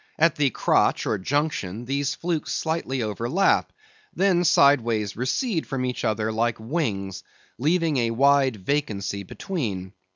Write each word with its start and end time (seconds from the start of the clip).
At 0.17 0.35
the 0.35 0.49
crotch 0.49 1.05
or 1.05 1.19
junction, 1.19 1.85
these 1.85 2.15
flukes 2.15 2.51
slightly 2.53 3.03
overlap, 3.03 3.71
then 4.15 4.43
sideways 4.43 5.15
recede 5.15 5.67
from 5.67 5.85
each 5.85 6.03
other 6.03 6.31
like 6.31 6.59
wings, 6.59 7.21
leaving 7.59 7.97
a 7.97 8.09
wide 8.09 8.55
vacancy 8.55 9.21
between. 9.21 9.93